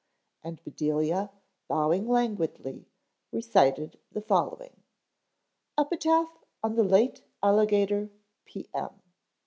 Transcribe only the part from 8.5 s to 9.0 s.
M.